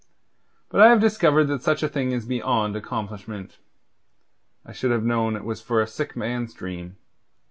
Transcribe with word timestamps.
But 0.69 0.81
I 0.81 0.89
have 0.89 0.99
discovered 0.99 1.43
that 1.43 1.61
such 1.61 1.83
a 1.83 1.87
thing 1.87 2.11
is 2.11 2.25
beyond 2.25 2.75
accomplishment. 2.75 3.59
I 4.65 4.71
should 4.71 4.89
have 4.89 5.03
known 5.03 5.35
it 5.35 5.57
for 5.59 5.79
a 5.79 5.85
sick 5.85 6.15
man's 6.15 6.55
dream. 6.55 6.95